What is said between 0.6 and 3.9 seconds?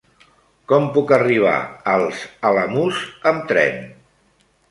Com puc arribar als Alamús amb tren?